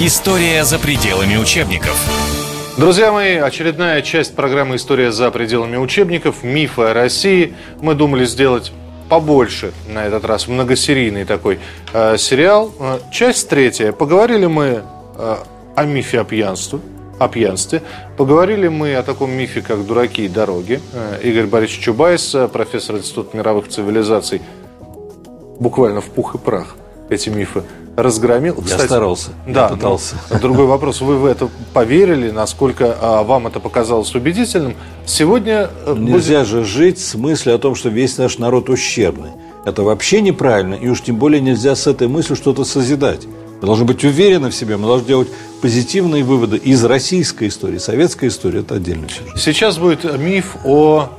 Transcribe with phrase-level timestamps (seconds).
[0.00, 1.98] История за пределами учебников.
[2.76, 6.44] Друзья мои, очередная часть программы «История за пределами учебников.
[6.44, 7.54] Мифы о России».
[7.80, 8.70] Мы думали сделать
[9.08, 11.58] побольше на этот раз, многосерийный такой
[11.92, 12.72] э, сериал.
[12.78, 13.90] Э, часть третья.
[13.90, 14.84] Поговорили мы
[15.16, 15.36] э,
[15.74, 16.78] о мифе о пьянстве,
[17.18, 17.82] о пьянстве.
[18.16, 20.80] Поговорили мы о таком мифе, как дураки и дороги.
[20.92, 24.42] Э, Игорь Борисович Чубайс, э, профессор Института мировых цивилизаций,
[25.58, 26.76] буквально в пух и прах
[27.10, 27.62] эти мифы
[27.96, 28.56] разгромил.
[28.58, 30.16] Я Кстати, старался, да, я пытался.
[30.30, 34.74] Ну, другой вопрос, вы в это поверили, насколько а, вам это показалось убедительным?
[35.04, 35.70] Сегодня...
[35.84, 36.48] Э, Нельзя будет...
[36.48, 39.30] же жить с мыслью о том, что весь наш народ ущербный.
[39.64, 43.26] Это вообще неправильно, и уж тем более нельзя с этой мыслью что-то созидать.
[43.60, 45.28] Мы должны быть уверены в себе, мы должны делать
[45.60, 47.78] позитивные выводы из российской истории.
[47.78, 49.36] Советская история– это отдельный сюжет.
[49.36, 51.10] Сейчас будет миф о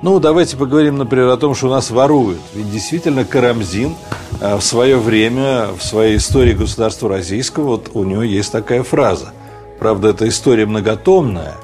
[0.00, 2.38] ну, давайте поговорим, например, о том, что у нас воруют.
[2.54, 3.94] Ведь действительно Карамзин
[4.40, 9.32] э, в свое время, в своей истории государства российского, вот у него есть такая фраза.
[9.80, 11.54] Правда, эта история многотомная,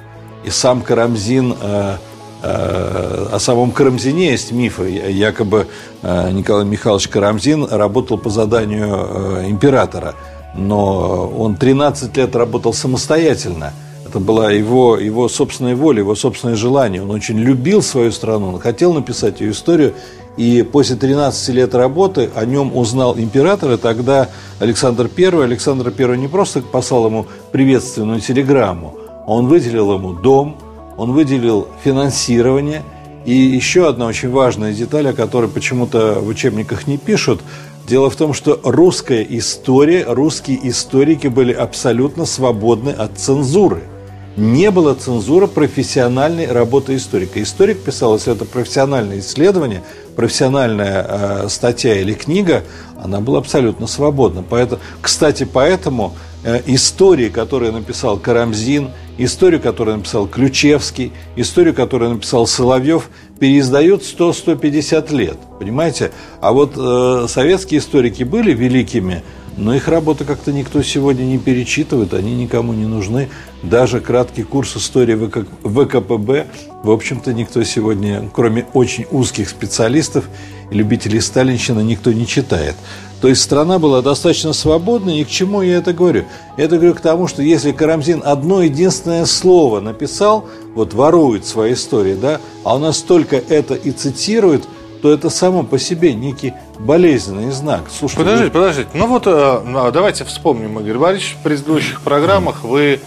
[0.45, 1.96] и сам Карамзин, э,
[2.43, 4.90] э, о самом Карамзине есть мифы.
[4.90, 5.68] Якобы
[6.02, 10.15] Николай Михайлович Карамзин работал по заданию императора,
[10.57, 13.73] но он 13 лет работал самостоятельно–
[14.15, 17.02] это была его, его собственная воля, его собственное желание.
[17.02, 19.95] Он очень любил свою страну, он хотел написать ее историю.
[20.37, 24.29] И после 13 лет работы о нем узнал император, и тогда
[24.60, 25.43] Александр I.
[25.43, 28.95] Александр I не просто послал ему приветственную телеграмму,
[29.26, 30.59] он выделил ему дом,
[30.96, 32.82] он выделил финансирование.
[33.24, 37.40] И еще одна очень важная деталь, о которой почему-то в учебниках не пишут,
[37.87, 43.82] Дело в том, что русская история, русские историки были абсолютно свободны от цензуры–
[44.37, 47.43] не было цензуры профессиональной работы историка.
[47.43, 49.82] Историк писал, если это профессиональное исследование,
[50.16, 52.65] профессиональная э, статья или книга,
[53.02, 54.43] она была абсолютно свободна.
[54.49, 62.46] Поэтому, кстати, поэтому э, истории, которые написал Карамзин, историю, которую написал Ключевский, историю, которую написал
[62.46, 65.37] Соловьев, переиздают 100-150 лет.
[65.59, 66.11] Понимаете?
[66.41, 69.22] А вот э, советские историки были великими
[69.56, 73.28] но их работы как-то никто сегодня не перечитывает, они никому не нужны.
[73.62, 76.47] Даже краткий курс истории ВК, ВКПБ,
[76.82, 80.25] в общем-то, никто сегодня, кроме очень узких специалистов
[80.70, 82.75] и любителей сталинщины, никто не читает.
[83.20, 86.25] То есть страна была достаточно свободной, и к чему я это говорю?
[86.59, 91.72] Я это говорю к тому, что если Карамзин одно единственное слово написал, вот ворует свои
[91.72, 94.65] истории, да, а у нас только это и цитирует,
[95.04, 97.91] то это само по себе некий болезненный знак.
[97.91, 98.50] Слушайте, подождите, вы...
[98.53, 98.88] подождите.
[98.94, 103.00] Ну вот э, ну, давайте вспомним, Игорь Борисович, в предыдущих программах вы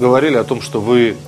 [0.00, 1.18] говорили о том, что вы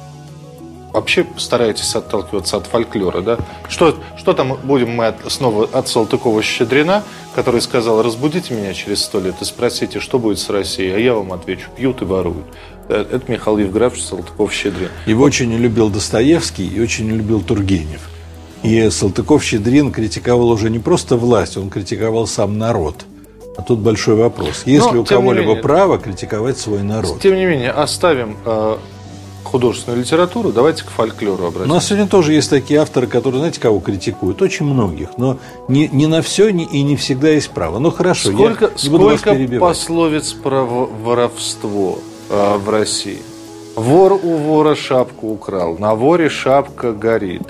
[0.94, 3.38] вообще стараетесь отталкиваться от фольклора, да?
[3.68, 7.02] Что, что там будем мы от, снова от Салтыкова-Щедрина,
[7.34, 11.12] который сказал, разбудите меня через сто лет и спросите, что будет с Россией, а я
[11.12, 12.46] вам отвечу, пьют и воруют.
[12.88, 14.88] Э, это Михаил Евграфович Салтыков-Щедрин.
[15.04, 15.26] Его вот.
[15.26, 18.00] очень любил Достоевский и очень любил Тургенев.
[18.62, 23.06] И Салтыков-Щедрин критиковал уже не просто власть, он критиковал сам народ.
[23.56, 24.62] А тут большой вопрос.
[24.64, 27.20] Есть ли у кого-либо право критиковать свой народ?
[27.20, 28.76] Тем не менее, оставим э,
[29.44, 31.70] художественную литературу, давайте к фольклору обратимся.
[31.70, 34.40] У нас сегодня тоже есть такие авторы, которые, знаете, кого критикуют?
[34.40, 35.10] Очень многих.
[35.16, 35.38] Но
[35.68, 37.78] не, не на все не, и не всегда есть право.
[37.78, 41.98] Ну хорошо, сколько, я не буду сколько пословиц про воровство
[42.28, 43.18] э, в России?
[43.76, 47.42] Вор у вора шапку украл, на воре шапка горит.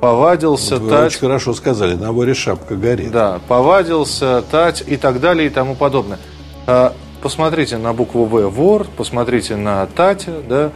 [0.00, 1.12] Повадился вот тать...
[1.12, 3.10] Очень хорошо сказали, на воре шапка горит.
[3.10, 6.18] Да, повадился тать и так далее и тому подобное.
[6.66, 10.72] А, посмотрите на букву В вор, посмотрите на тать, да,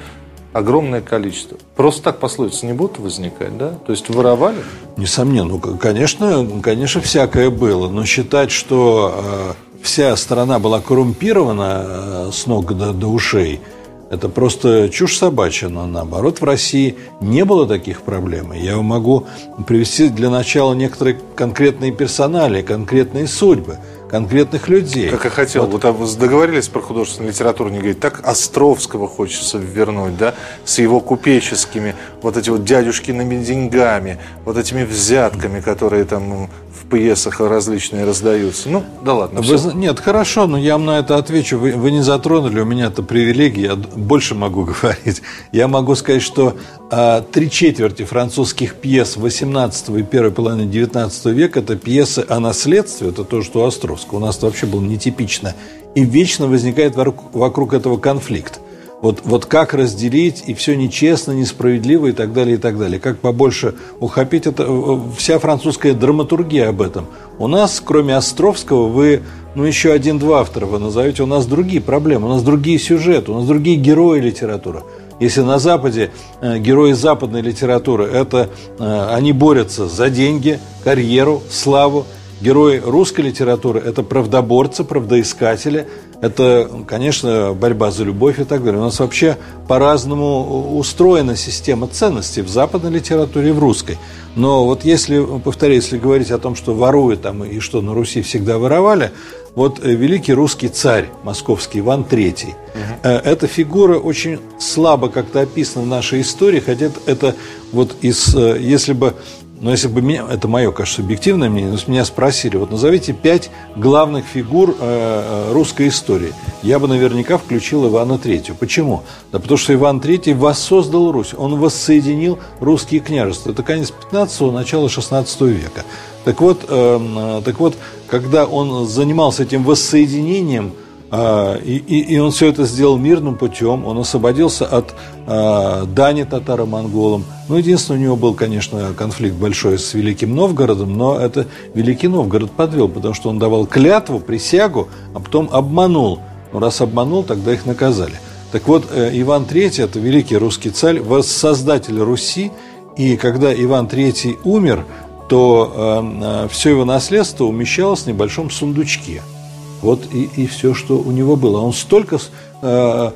[0.53, 1.59] огромное количество.
[1.76, 3.75] Просто так пословицы не будут возникать, да?
[3.86, 4.59] То есть воровали?
[4.97, 5.50] Несомненно.
[5.50, 7.88] Ну, конечно, конечно, всякое было.
[7.88, 13.60] Но считать, что э, вся страна была коррумпирована э, с ног до, до ушей–
[14.10, 18.53] это просто чушь собачья, но наоборот в России не было таких проблем.
[18.53, 19.28] Я могу
[19.69, 23.78] привести для начала некоторые конкретные персонали, конкретные судьбы
[24.10, 25.09] конкретных людей.
[25.09, 25.66] Как я хотел.
[25.66, 30.34] Вот, вот договорились про художественную литературу, не говорить, так Островского хочется вернуть, да,
[30.65, 36.48] с его купеческими, вот эти вот дядюшкиными деньгами, вот этими взятками, которые там
[36.91, 38.68] пьесах различные раздаются.
[38.68, 39.41] Ну, да ладно.
[39.41, 41.59] Вы, нет, хорошо, но я вам на это отвечу.
[41.59, 45.22] Вы, вы не затронули, у меня это привилегия, я больше могу говорить.
[45.53, 46.57] Я могу сказать, что
[46.91, 53.10] а, три четверти французских пьес 18 и первой половины 19 века– это пьесы о наследстве,
[53.10, 53.65] это то, что у
[54.00, 54.18] Островского.
[54.18, 55.54] У нас это вообще было нетипично.
[55.94, 58.60] И вечно возникает вокруг этого конфликт.
[59.02, 63.00] Вот, вот как разделить, и все нечестно, несправедливо и так далее, и так далее.
[63.00, 67.06] Как побольше ухопить, это вся французская драматургия об этом.
[67.38, 69.22] У нас, кроме Островского, вы,
[69.54, 73.36] ну, еще один-два автора вы назовете, у нас другие проблемы, у нас другие сюжеты, у
[73.36, 74.82] нас другие герои литературы.
[75.18, 76.10] Если на Западе
[76.42, 82.06] э, герои западной литературы, это э, они борются за деньги, карьеру, славу,
[82.41, 85.87] Герои русской литературы– это правдоборцы, правдоискатели,
[86.22, 88.81] это, конечно, борьба за любовь и так далее.
[88.81, 89.37] У нас вообще
[89.69, 93.98] по-разному устроена система ценностей в западной литературе и в русской.
[94.37, 98.22] Но вот если, повторяю, если говорить о том, что воруют там и что на Руси
[98.22, 99.13] всегда воровали,
[99.54, 102.45] вот э, великий русский царь московский Иван III.
[102.45, 102.54] Угу.
[103.03, 107.34] Эта фигура очень слабо как-то описана в нашей истории, хотя это
[107.72, 109.15] вот из, э, если бы
[109.60, 113.51] но если бы меня, это мое, кажется, субъективное мнение, но меня спросили, вот назовите пять
[113.77, 118.57] главных фигур э, э русской истории, я бы наверняка включил Ивана Третьего.
[118.57, 119.03] Почему?
[119.33, 123.51] Да потому что Иван Третий воссоздал Русь, он воссоединил русские княжества.
[123.51, 125.84] Это конец 15-го, начало 16 века.
[126.24, 127.77] Так вот, э, э, так вот,
[128.09, 130.72] когда он занимался этим воссоединением,
[131.12, 134.95] и, и, и он все это сделал мирным путем, он освободился от
[135.27, 137.24] э, дани татаро-монголам.
[137.48, 142.53] Ну, единственное, у него был, конечно, конфликт большой с Великим Новгородом, но это Великий Новгород
[142.53, 146.21] подвел, потому что он давал клятву, присягу, а потом обманул.
[146.53, 148.15] Ну, раз обманул, тогда их наказали.
[148.53, 152.53] Так вот, э, Иван III– это великий русский царь, воссоздатель Руси,
[152.97, 154.84] и когда Иван III умер,
[155.28, 159.22] то э, э, все его наследство умещалось в небольшом сундучке–
[159.82, 161.60] вот и, и все, что у него было.
[161.60, 162.18] Он столько
[162.62, 163.10] э,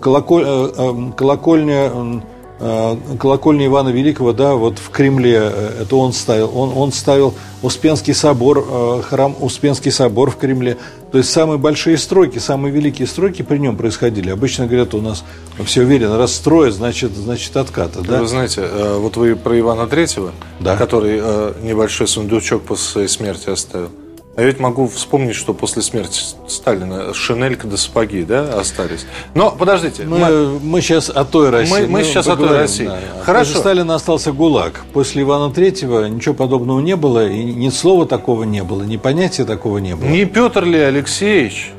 [0.00, 2.22] колоколь, э, э колокольня,
[2.60, 6.50] э, колокольня Ивана Великого, да, вот в Кремле, э, это он ставил.
[6.56, 10.76] Он, он ставил Успенский собор, э, храм Успенский собор в Кремле.
[11.12, 14.30] То есть самые большие стройки, самые великие стройки при нем происходили.
[14.30, 15.24] Обычно говорят, у нас
[15.64, 18.00] все уверенно, раз строят, значит, значит отката.
[18.00, 18.20] Да?
[18.20, 20.76] Вы знаете, э, вот вы про Ивана Третьего, да.
[20.76, 21.18] который
[21.62, 23.90] небольшой сундучок после смерти оставил.
[24.38, 29.04] А я ведь могу вспомнить, что после смерти Сталина шинелька до сапоги, да, остались.
[29.34, 30.04] Но подождите.
[30.04, 31.72] Мы, мы, мы сейчас о той России.
[31.72, 32.86] Мы, мы сейчас поговорим, о той России.
[32.86, 33.00] Да.
[33.24, 33.46] Хорошо.
[33.46, 34.84] После Сталина остался ГУЛАГ.
[34.92, 39.44] После Ивана Третьего ничего подобного не было, и ни слова такого не было, ни понятия
[39.44, 40.06] такого не было.
[40.08, 41.72] Не Петр ли Алексеевич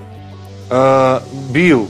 [0.69, 1.19] э,
[1.51, 1.88] бил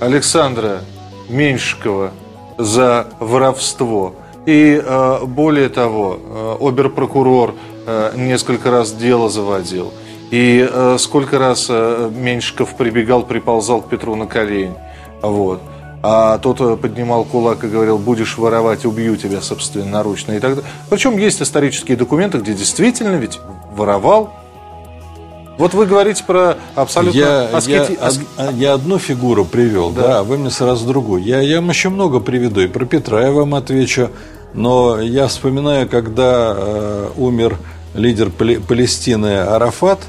[0.00, 0.82] Александра
[1.30, 2.10] Меньшикова
[2.58, 4.16] за воровство?
[4.44, 7.73] И э, более того, э, оберпрокурор Э,
[8.16, 9.92] несколько раз дело заводил.
[10.30, 14.74] И э, сколько раз э, Меньшиков прибегал, приползал к Петру на колени.
[15.22, 15.60] Вот.
[16.02, 20.32] А тот поднимал кулак и говорил, будешь воровать, убью тебя собственноручно.
[20.32, 20.70] И так далее.
[20.90, 23.38] Причем есть исторические документы, где действительно ведь
[23.74, 24.32] воровал.
[25.56, 27.96] Вот вы говорите про абсолютно я, аскети...
[28.36, 30.02] я, я одну фигуру привел, да.
[30.02, 31.22] да, а вы мне сразу другую.
[31.22, 34.10] Я, я вам еще много приведу, и про Петра я вам отвечу.
[34.52, 37.56] Но я вспоминаю, когда э, умер
[37.94, 40.00] лидер Палестины Арафат,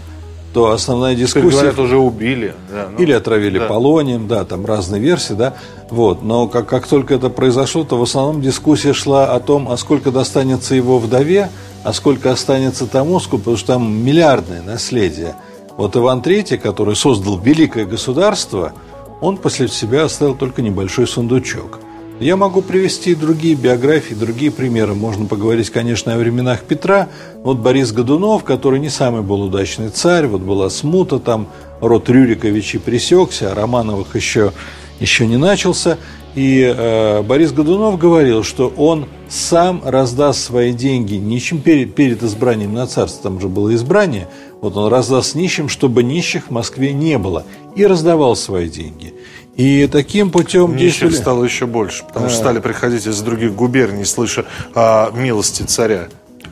[0.54, 1.50] то основная дискуссия...
[1.50, 2.56] Говорят, уже убили.
[2.72, 3.68] Да, ну, или отравили да.
[3.68, 5.56] полонием, да, там разные версии, да.
[5.90, 6.24] Вот.
[6.24, 10.12] Но как, как только это произошло, то в основном дискуссия шла о том, а сколько
[10.12, 11.50] достанется его вдове,
[11.84, 15.36] а сколько останется тому, потому что там миллиардное наследие.
[15.76, 18.72] Вот Иван III, который создал великое государство,
[19.20, 21.80] он после себя оставил только небольшой сундучок.
[22.20, 24.94] Я могу привести другие биографии, другие примеры.
[24.94, 27.10] Можно поговорить, конечно, о временах Петра.
[27.44, 31.50] Вот Борис Годунов, который не самый был удачный царь, вот была смута, там
[31.82, 34.54] род Рюриковичей пресекся, а Романовых еще,
[35.02, 35.98] еще не начался.
[36.36, 42.74] И э, Борис Годунов говорил, что он сам раздаст свои деньги нищим перед, перед избранием
[42.74, 44.28] на царство, там же было избрание,
[44.62, 47.46] вот он раздаст нищим, чтобы нищих в Москве не было,
[47.76, 49.14] и раздавал свои деньги.
[49.58, 51.16] И таким путем Нищих действовали...
[51.16, 52.30] стало еще больше, потому а...
[52.30, 56.08] что стали приходить из других губерний, слыша о милости царя.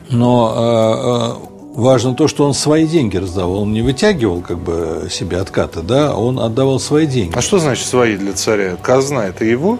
[0.08, 1.38] Но а, а,
[1.74, 3.62] важно то, что он свои деньги раздавал.
[3.62, 7.32] Он не вытягивал как бы себе откаты, да, он отдавал свои деньги.
[7.36, 8.76] А что значит свои для царя?
[8.80, 9.78] Казна– это его?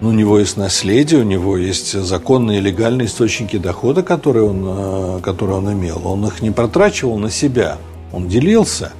[0.00, 4.64] Ну, у него есть наследие, у него есть законные и легальные источники дохода, которые он,
[4.64, 6.02] а, которые он имел.
[6.04, 7.78] Он их не протрачивал на себя,
[8.12, 8.92] он делился–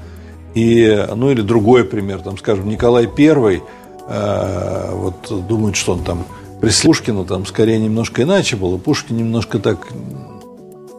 [0.55, 3.63] и, ну или другой пример, там, скажем, Николай I,
[4.09, 6.25] э, вот думают, что он там
[6.61, 8.77] при Пушкину там скорее немножко иначе было.
[8.77, 9.87] Пушкин немножко так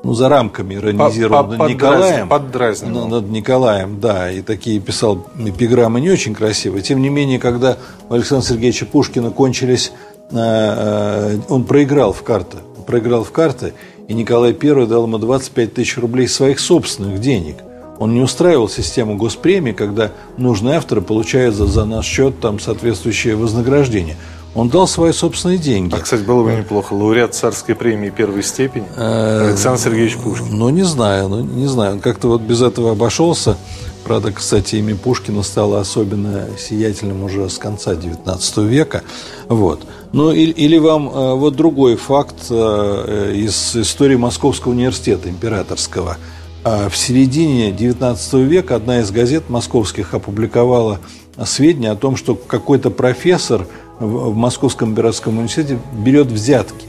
[0.03, 2.29] ну, за рамками иронизировал над Николаем.
[2.29, 3.08] Поддразнивал.
[3.08, 6.81] Над Николаем, да, и такие писал эпиграммы не очень красивые.
[6.81, 7.77] Тем не менее, когда
[8.10, 9.91] у Александра Сергеевича Пушкина кончились,
[10.31, 13.74] э, э, он проиграл в карты, проиграл в карты,
[14.08, 17.58] и Николай I дал ему 25 тысяч рублей своих собственных денег–
[18.01, 23.36] Он не устраивал систему госпремии, когда нужные авторы получают за, за наш счет там соответствующее
[23.36, 24.17] вознаграждение.
[24.55, 25.93] Он дал свои собственные деньги.
[25.93, 26.93] А, кстати, было бы неплохо.
[26.93, 30.48] Лауреат царской премии первой степени Э, Александр Сергеевич Пушкин.
[30.50, 31.93] Ну, не знаю, ну, не знаю.
[31.93, 33.55] Он как-то вот без этого обошелся.
[34.03, 39.03] Правда, кстати, имя Пушкина стало особенно сиятельным уже с конца XIX века.
[39.48, 39.84] Вот.
[40.12, 46.17] Ну, или, или вам э, вот другой факт э, из истории Московского университета императорского.
[46.63, 51.00] А В середине XIX века одна из газет московских опубликовала
[51.44, 53.65] сведения о том, что какой-то профессор
[54.00, 56.86] в Московском императорском университете берет взятки.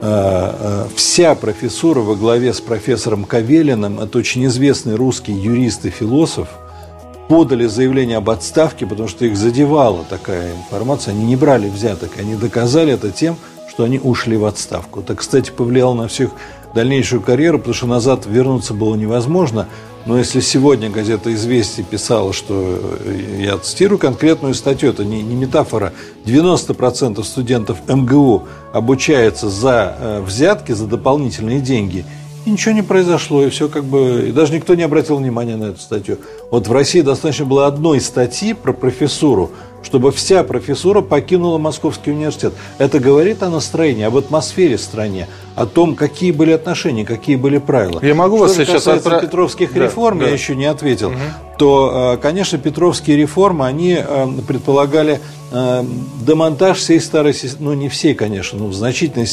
[0.00, 5.90] Э, э, Вся профессура во главе с профессором Кавелиным, это очень известный русский юрист и
[5.90, 6.48] философ,
[7.28, 11.14] подали заявление об отставке, потому что их задевала такая информация.
[11.14, 13.36] Они не брали взяток, они доказали это тем,
[13.68, 15.00] что они ушли в отставку.
[15.00, 16.30] Это, кстати, повлияло на всех
[16.74, 19.68] дальнейшую карьеру, потому что назад вернуться было невозможно.
[20.06, 25.34] Но если сегодня газета «Известия» писала, что, э, я цитирую конкретную статью, это не, не
[25.34, 25.94] метафора,
[26.26, 32.04] 90% студентов МГУ обучается за э, взятки, за дополнительные деньги,
[32.44, 35.66] и ничего не произошло, и все как бы, и даже никто не обратил внимания на
[35.66, 36.18] эту статью.
[36.50, 39.52] Вот в России достаточно было одной статьи про профессуру,
[39.84, 42.52] чтобы вся профессура покинула Московский университет.
[42.78, 47.58] Это говорит о настроении, об атмосфере в стране, о том, какие были отношения, какие были
[47.58, 48.00] правила.
[48.02, 50.26] Я могу Что вас сейчас касается отпра- петровских Да, реформ, да.
[50.26, 51.12] я еще не ответил,
[51.58, 55.20] то, э, конечно, петровские реформы, они э, предполагали
[55.52, 55.84] э,
[56.26, 59.28] демонтаж всей старой системы, ну не всей, конечно, но в значительной,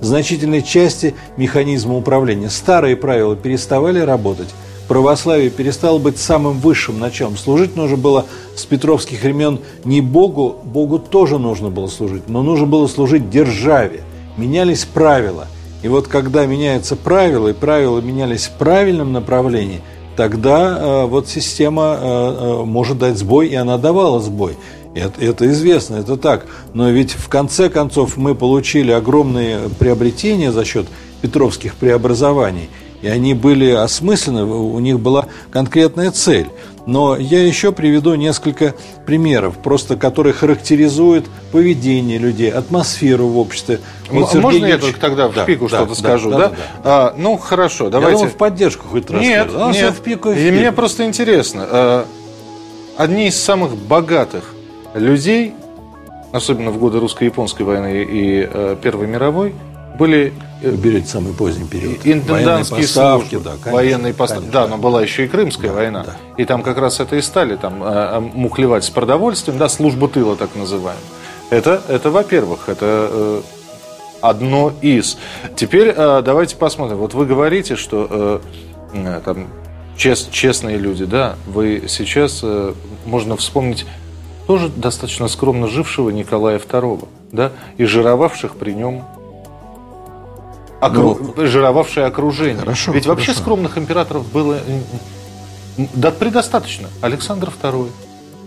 [0.00, 2.48] значительной части механизма управления.
[2.48, 4.48] Старые правила переставали работать,
[4.88, 7.36] православие перестало быть самым высшим началом.
[7.36, 8.26] Служить нужно было
[8.56, 14.02] с петровских времен не Богу, Богу тоже нужно было служить, но нужно было служить державе.
[14.36, 15.46] Менялись правила.
[15.82, 19.80] И вот когда меняются правила, и правила менялись в правильном направлении,
[20.16, 24.56] тогда э, вот система э, э, может дать сбой, и она давала сбой.
[24.94, 26.46] Это, это известно, это так.
[26.72, 30.86] Но ведь в конце концов мы получили огромные приобретения за счет
[31.20, 32.70] петровских преобразований.
[33.02, 36.46] И они были осмысленны, у них была конкретная цель.
[36.86, 38.74] Но я еще приведу несколько
[39.06, 43.80] примеров, просто которые характеризуют поведение людей, атмосферу в обществе.
[44.08, 46.38] Вот Сергей Можно я Юрьевич- только тогда в Да, пику да, что-то да, скажу, да?
[46.38, 46.48] да?
[46.48, 46.56] да.
[46.84, 48.18] А, ну, хорошо, Я давайте.
[48.18, 49.20] думал, в поддержку хоть раз.
[49.20, 49.48] Нет.
[49.52, 49.94] А, нет.
[49.94, 50.56] в пику и в И пику.
[50.60, 51.66] мне просто интересно.
[51.68, 52.04] э,
[52.96, 54.54] Одни из самых богатых
[54.94, 55.52] людей,
[56.32, 59.54] особенно в годы русско-японской войны и э, Первой мировой,
[59.98, 61.98] были э, берете самый поздний период.
[62.04, 64.40] интендантские Военные поставки, службы, да, конечно, военные поставки.
[64.42, 64.60] конечно.
[64.60, 66.04] Да, но была еще и Крымская война.
[66.04, 66.16] да.
[66.36, 70.08] И там как раз это и стали там э, э, мухлевать с продовольствием, да, службу
[70.08, 71.02] тыла так называемую.
[71.50, 73.40] Это, это во-первых, это э,
[74.20, 75.16] одно из.
[75.54, 76.98] Теперь э, давайте посмотрим.
[76.98, 78.40] Вот вы говорите, что
[78.92, 79.46] э, там
[79.96, 82.72] чест- честные люди, да, вы сейчас э,
[83.04, 83.86] можно вспомнить
[84.46, 89.04] тоже достаточно скромно жившего Николая II, да, и жировавших при нем
[90.80, 92.54] окру- жировавшее окружение.
[92.56, 93.40] Ну, Хорошо, Ведь вообще хорошо.
[93.42, 94.58] скромных императоров было
[95.78, 96.88] м, да, предостаточно.
[97.00, 97.88] Александр II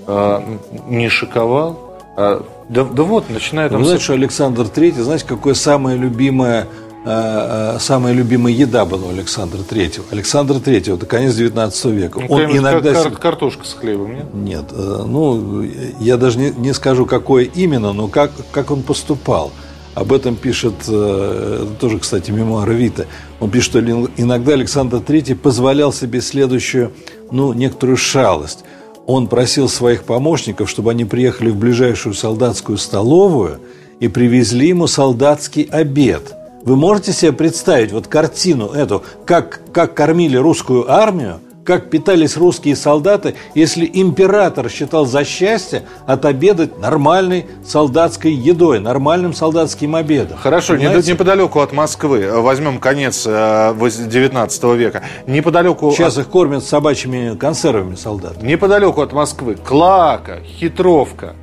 [0.07, 0.41] э,
[0.88, 1.98] не шиковал.
[2.17, 3.79] а, да, да вот, начиная там...
[3.79, 6.67] Вы знаете, что Александр III, знаете, какое самое любимое,
[7.05, 10.01] э, э, самая любимая еда была у Александра III?
[10.12, 12.19] Александр III, это конец 19 века.
[12.19, 12.93] Ну, Он иногда...
[12.93, 14.33] кар- картошка с хлебом, нет?
[14.33, 15.63] Нет, э, ну,
[16.00, 19.51] я даже не, не скажу, какое именно, но как, как он поступал.
[19.96, 23.05] Об этом пишет, э, это тоже, кстати, мемуары Вита.
[23.39, 26.91] Он пишет, что иногда Александр III позволял себе следующую,
[27.31, 28.63] ну, некоторую шалость.
[29.08, 33.60] Он просил своих помощников, чтобы они приехали в ближайшую солдатскую столовую
[34.00, 36.36] и привезли ему солдатский обед.
[36.63, 42.75] Вы можете себе представить вот картину эту, как, как кормили русскую армию, как питались русские
[42.75, 50.39] солдаты, если император считал за счастье отобедать нормальной солдатской едой, нормальным солдатским обедом.
[50.39, 51.11] Хорошо, Понимаете?
[51.11, 56.63] неподалеку от Москвы, э, возьмем конец э, воз- 19 века, неподалеку, Сейчас от, их кормят
[56.63, 58.41] собачьими консервами солдат.
[58.41, 61.35] неподалеку от Москвы Клака, Хитровка.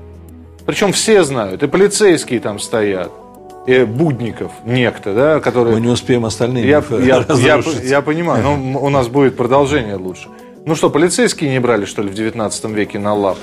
[0.67, 3.13] Причем все знают, и полицейские там стоят,
[3.85, 5.75] Будников некто, да, который...
[5.75, 9.97] Мы не успеем остальные Я, мифы я, я, я понимаю, но у нас будет продолжение
[9.97, 10.29] лучше.
[10.65, 13.41] Ну что, полицейские не брали, что ли, в 19 веке на лапу?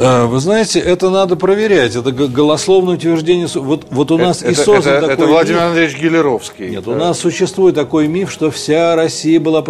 [0.00, 1.96] А, Вы знаете, это надо проверять.
[1.96, 3.48] Это голословное утверждение.
[3.52, 5.68] Вот, вот у нас это, и создан это- такой это Владимир миф.
[5.68, 6.68] Андреевич Гелеровский.
[6.70, 9.64] Нет, у нас существует такой миф, что вся Россия была...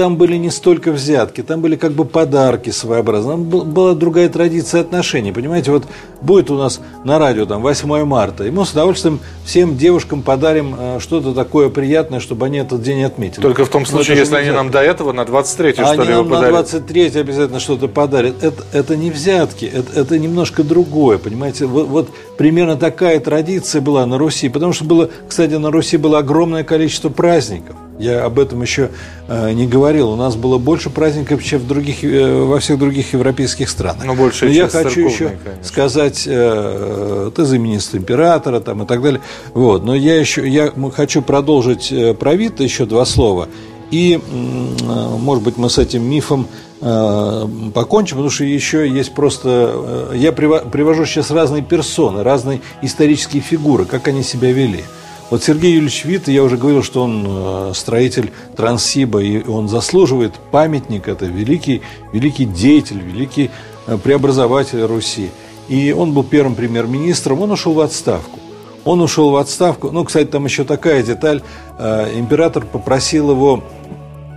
[0.00, 3.36] Там были не столько взятки, там были как бы подарки своеобразные.
[3.36, 5.30] Там была другая традиция отношений.
[5.30, 5.84] Понимаете, вот
[6.22, 10.74] будет у нас на радио там 8 марта, и мы с удовольствием всем девушкам подарим
[10.78, 13.42] э, что-то такое приятное, чтобы они этот день отметили.
[13.42, 16.30] Только в том случае, если они нам до этого на 23 что они ли, нам
[16.30, 18.42] на 23 обязательно что-то подарят.
[18.42, 21.66] Это, это не взятки, это, это немножко другое, понимаете.
[21.66, 26.20] Вот, вот примерно такая традиция была на Руси, потому что было, кстати, на Руси было
[26.20, 27.76] огромное количество праздников.
[28.00, 28.90] Я об этом еще
[29.28, 30.10] э, не говорил.
[30.10, 34.06] У нас было больше праздников, чем в других, э, во всех других европейских странах.
[34.06, 35.62] Но, больше Но я хочу еще конечно.
[35.62, 39.20] сказать, э, ты знаменитый императора там, и так далее.
[39.52, 39.84] Вот.
[39.84, 43.48] Но я еще я хочу продолжить э, про вид еще два слова.
[43.90, 46.48] И, э, может быть, мы с этим мифом
[46.80, 50.08] э, покончим, потому что еще есть просто...
[50.14, 54.84] Я привожу сейчас разные персоны, разные исторические фигуры, как они себя вели.
[55.30, 60.34] Вот Сергей Юрьевич Вит, я уже говорил, что он э, строитель Транссиба, и он заслуживает
[60.50, 61.82] памятник, это великий,
[62.12, 63.50] великий деятель, великий
[63.86, 65.30] э, преобразователь Руси.
[65.68, 68.40] И он был первым премьер-министром, он ушел в отставку.
[68.84, 69.92] Он ушел в отставку.
[69.92, 71.42] Ну, кстати, там еще такая деталь.
[71.78, 73.62] Э, император попросил его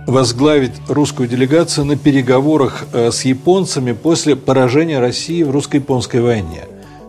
[0.06, 6.64] возглавить русскую делегацию на переговорах с японцами после поражения России в русско-японской войне.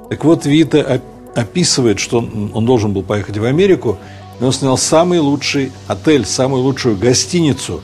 [0.09, 1.01] Так вот, Вита
[1.35, 3.97] описывает, что он, должен был поехать в Америку,
[4.39, 7.81] и он снял самый лучший отель, самую лучшую гостиницу.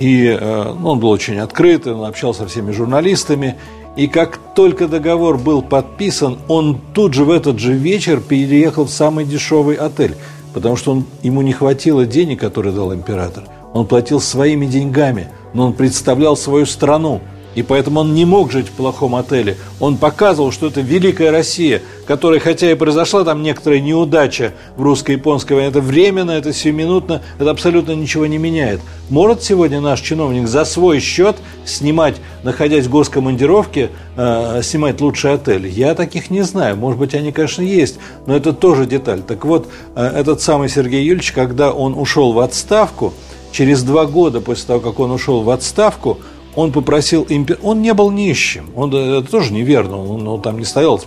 [0.00, 3.56] И э, ну, он был очень открытый, он общался со всеми журналистами.
[3.94, 8.90] И как только договор был подписан, он тут же в этот же вечер переехал в
[8.90, 10.16] самый дешевый отель,
[10.54, 13.44] потому что он, ему не хватило денег, которые дал император.
[13.74, 17.20] Он платил своими деньгами, но он представлял свою страну.
[17.54, 19.56] И поэтому он не мог жить в плохом отеле.
[19.80, 25.54] Он показывал, что это великая Россия, которая, хотя и произошла там некоторая неудача в русско-японской
[25.54, 28.80] войне, это временно, это сиюминутно, это абсолютно ничего не меняет.
[29.10, 35.66] Может сегодня наш чиновник за свой счет снимать, находясь в госкомандировке, э, снимать лучший отель?
[35.66, 36.76] Я таких не знаю.
[36.76, 39.22] Может быть, они, конечно, есть, но это тоже деталь.
[39.22, 43.12] Так вот, э, этот самый Сергей Юрьевич, когда он ушел в отставку,
[43.52, 46.18] через два года после того, как он ушел в отставку,
[46.54, 47.58] он попросил импер...
[47.62, 51.00] Он не был нищим, он, это тоже неверно, он, он там не стоял,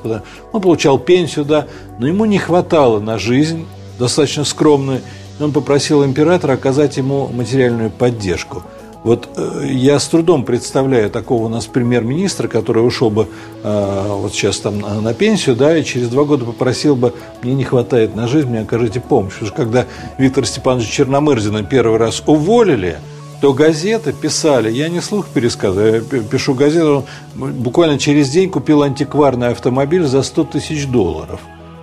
[0.51, 1.67] он получал пенсию, да,
[1.99, 3.65] но ему не хватало на жизнь,
[3.99, 5.01] достаточно скромную,
[5.39, 8.63] и он попросил императора оказать ему материальную поддержку.
[9.03, 13.27] Вот э, я с трудом представляю такого у нас премьер-министра, который ушел бы
[13.61, 17.53] э, вот сейчас там на, на пенсию, да, и через два года попросил бы, мне
[17.53, 19.33] не хватает на жизнь, мне окажите помощь.
[19.33, 19.85] Потому что когда
[20.17, 22.97] Виктора Степановича Черномырдина первый раз уволили,
[23.41, 29.49] то газеты писали, я не слух пересказываю, я пишу газету, буквально через день купил антикварный
[29.49, 31.39] автомобиль за 100 тысяч долларов.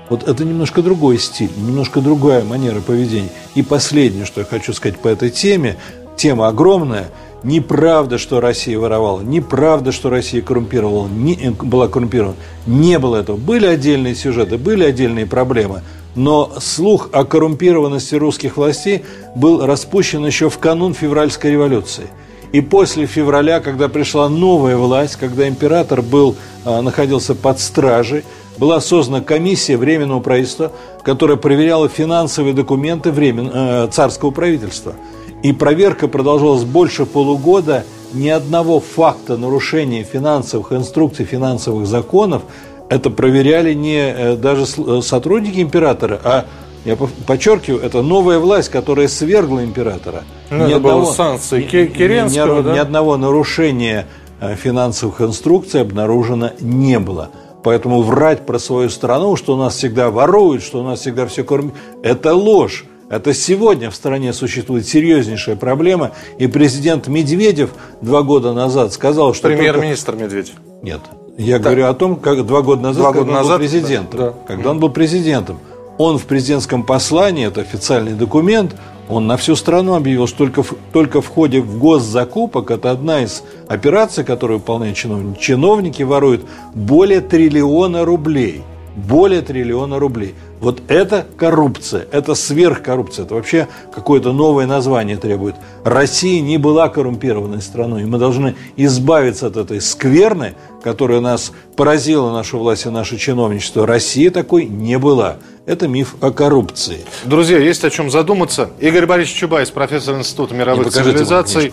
[0.09, 3.31] Вот это немножко другой стиль, немножко другая манера поведения.
[3.55, 5.77] И последнее, что я хочу сказать по этой теме,
[6.17, 7.09] тема огромная,
[7.45, 12.37] Неправда, что Россия воровала, неправда, что Россия коррумпировала, не, была коррумпирована.
[12.69, 13.37] Не было этого.
[13.37, 15.83] Были отдельные сюжеты, были отдельные проблемы–
[16.15, 22.09] но слух о коррумпированности русских властей был распущен еще в канун февральской революции.
[22.53, 28.25] И после февраля, когда пришла новая власть, когда император был, а, находился под стражей,
[28.59, 30.73] была создана комиссия Временного правительства,
[31.03, 34.95] которая проверяла финансовые документы времен, э, царского правительства.
[35.43, 37.85] И проверка продолжалась больше полугода.
[38.13, 42.43] Ни одного факта нарушения финансовых инструкций, финансовых законов–
[42.93, 46.45] это проверяли не э, даже э, сотрудники императора, а
[46.85, 50.25] я подчеркиваю, это новая власть, которая свергла императора.
[50.51, 52.75] Ну, ни это одного, было санкции Керенского, ни, ни, да?
[52.75, 54.07] ни одного нарушения
[54.41, 57.31] э, финансовых инструкций обнаружено не было.
[57.63, 61.45] Поэтому врать про свою страну, что у нас всегда воруют, что у нас всегда все
[61.45, 62.85] кормят, это ложь.
[63.09, 69.49] Это сегодня в стране существует серьезнейшая проблема, и президент Медведев два года назад сказал, что...
[69.49, 70.25] Премьер-министр только...
[70.25, 70.55] Медведев.
[70.83, 71.01] Нет,
[71.39, 71.65] я да.
[71.65, 74.21] говорю о том, как два года назад, два года когда назад, он был президентом.
[74.21, 74.35] Да, да.
[74.47, 75.59] Когда он был президентом,
[75.99, 78.75] он в президентском послании, это официальный документ,
[79.09, 83.23] он на всю страну объявил, что только в, только в ходе в госзакупок, это одна
[83.23, 88.63] из операций, которую выполняют чиновники, чиновники воруют более триллиона рублей.
[88.97, 90.35] Более триллиона рублей.
[90.61, 95.57] Вот это коррупция, это сверхкоррупция, это вообще какое-то новое название требует.
[95.83, 102.31] Россия не была коррумпированной страной, и мы должны избавиться от этой скверны, которая нас поразила,
[102.33, 103.87] нашу власть и наше чиновничество.
[103.87, 105.37] Россия такой не была.
[105.67, 106.99] Это миф о коррупции.
[107.25, 108.71] Друзья, есть о чем задуматься.
[108.79, 111.73] Игорь Борисович Чубайс, профессор Института мировых цивилизаций.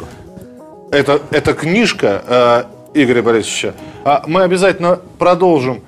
[0.92, 3.74] Это, это книжка э, Игоря Борисовича.
[4.04, 5.82] А мы обязательно продолжим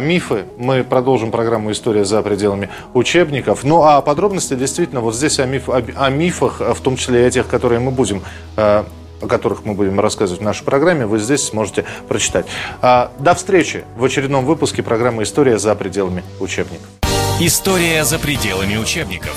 [0.00, 0.44] мифы.
[0.58, 3.64] Мы продолжим программу «История за пределами учебников».
[3.64, 7.26] Ну, а подробности действительно вот здесь о, миф, о, о мифах, в том числе и
[7.26, 8.22] о тех, которые мы будем
[8.56, 8.84] э,
[9.20, 12.46] о которых мы будем рассказывать в нашей программе, вы здесь сможете прочитать.
[12.82, 16.86] А, до встречи в очередном выпуске программы «История за пределами учебников».
[17.40, 19.36] История за пределами учебников.